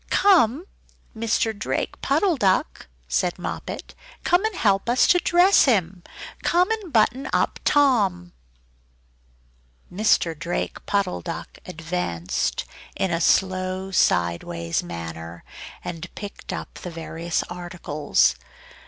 "Come! 0.09 0.65
Mr. 1.15 1.55
Drake 1.55 2.01
Puddle 2.01 2.35
Duck," 2.35 2.87
said 3.07 3.37
Moppet 3.37 3.93
"Come 4.23 4.43
and 4.45 4.55
help 4.55 4.89
us 4.89 5.05
to 5.05 5.19
dress 5.19 5.65
him! 5.65 6.01
Come 6.41 6.71
and 6.71 6.91
button 6.91 7.29
up 7.31 7.59
Tom!" 7.63 8.33
Mr. 9.93 10.33
Drake 10.35 10.83
Puddle 10.87 11.21
Duck 11.21 11.59
advanced 11.67 12.65
in 12.95 13.11
a 13.11 13.21
slow 13.21 13.91
sideways 13.91 14.81
manner, 14.81 15.43
and 15.83 16.09
picked 16.15 16.51
up 16.51 16.79
the 16.79 16.89
various 16.89 17.43
articles. 17.43 18.33